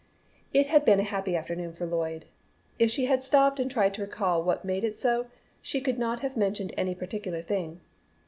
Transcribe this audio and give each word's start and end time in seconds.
It 0.51 0.65
had 0.65 0.83
been 0.83 0.99
a 0.99 1.03
happy 1.03 1.35
afternoon 1.35 1.73
for 1.73 1.85
Lloyd. 1.85 2.25
If 2.79 2.89
she 2.89 3.05
had 3.05 3.23
stopped 3.23 3.59
and 3.59 3.69
tried 3.69 3.93
to 3.93 4.01
recall 4.01 4.41
what 4.41 4.65
made 4.65 4.83
it 4.83 4.95
so, 4.95 5.27
she 5.61 5.79
could 5.79 5.99
not 5.99 6.21
have 6.21 6.35
mentioned 6.35 6.73
any 6.75 6.95
particular 6.95 7.43
thing. 7.43 7.81